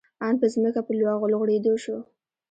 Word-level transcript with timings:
آن 0.25 0.33
په 0.41 0.47
ځمکه 0.53 0.81
په 0.85 0.91
لوغړېدو 1.31 1.73
شو. 1.83 1.97